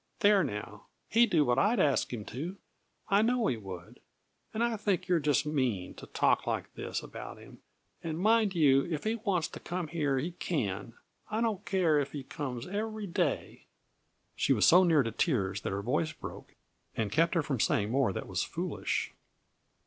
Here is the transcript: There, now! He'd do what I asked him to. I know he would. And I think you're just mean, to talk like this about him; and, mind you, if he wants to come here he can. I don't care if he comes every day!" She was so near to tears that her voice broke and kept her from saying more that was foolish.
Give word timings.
There, 0.21 0.43
now! 0.43 0.87
He'd 1.09 1.29
do 1.29 1.45
what 1.45 1.59
I 1.59 1.75
asked 1.75 2.11
him 2.11 2.25
to. 2.25 2.57
I 3.09 3.21
know 3.21 3.45
he 3.45 3.55
would. 3.57 3.99
And 4.51 4.63
I 4.63 4.75
think 4.75 5.07
you're 5.07 5.19
just 5.19 5.45
mean, 5.45 5.93
to 5.93 6.07
talk 6.07 6.47
like 6.47 6.73
this 6.73 7.03
about 7.03 7.37
him; 7.37 7.59
and, 8.03 8.17
mind 8.17 8.55
you, 8.55 8.83
if 8.89 9.03
he 9.03 9.13
wants 9.13 9.47
to 9.49 9.59
come 9.59 9.89
here 9.89 10.17
he 10.17 10.31
can. 10.31 10.93
I 11.29 11.39
don't 11.39 11.63
care 11.67 11.99
if 11.99 12.13
he 12.13 12.23
comes 12.23 12.65
every 12.65 13.05
day!" 13.05 13.67
She 14.35 14.53
was 14.53 14.65
so 14.65 14.83
near 14.83 15.03
to 15.03 15.11
tears 15.11 15.61
that 15.61 15.69
her 15.69 15.83
voice 15.83 16.13
broke 16.13 16.55
and 16.97 17.11
kept 17.11 17.35
her 17.35 17.43
from 17.43 17.59
saying 17.59 17.91
more 17.91 18.11
that 18.11 18.27
was 18.27 18.41
foolish. 18.41 19.13